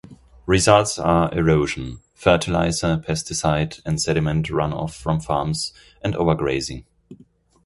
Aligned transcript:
Results 0.47 0.97
are 0.97 1.31
erosion; 1.31 1.99
fertilizer, 2.15 2.97
pesticide 3.07 3.81
and 3.85 4.01
sediment 4.01 4.47
runoff 4.47 4.95
from 4.95 5.19
farms; 5.19 5.73
and 6.03 6.15
overgrazing. 6.15 6.85